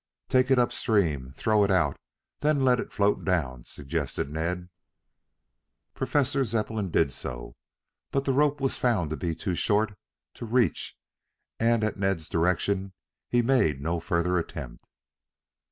"Take 0.29 0.49
it 0.49 0.57
up 0.57 0.71
stream 0.71 1.31
throw 1.37 1.63
it 1.63 1.69
out, 1.69 1.95
then 2.39 2.65
let 2.65 2.79
it 2.79 2.91
float 2.91 3.23
down," 3.23 3.65
suggested 3.65 4.31
Ned. 4.31 4.69
Professor 5.93 6.43
Zepplin 6.43 6.89
did 6.89 7.13
so, 7.13 7.53
but 8.09 8.25
the 8.25 8.33
rope 8.33 8.59
was 8.59 8.77
found 8.77 9.11
to 9.11 9.15
be 9.15 9.35
too 9.35 9.53
short 9.53 9.93
to 10.33 10.45
reach, 10.47 10.97
and 11.59 11.83
at 11.83 11.97
Ned's 11.99 12.27
direction, 12.29 12.93
he 13.29 13.43
made 13.43 13.79
no 13.79 13.99
further 13.99 14.39
attempt. 14.39 14.83